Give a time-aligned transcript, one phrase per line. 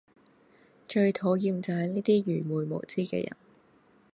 [0.87, 3.37] 最討厭就係呢啲愚昧無知嘅人